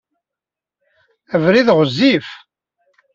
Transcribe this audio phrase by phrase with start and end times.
[1.35, 2.27] Abrid ɣezzif.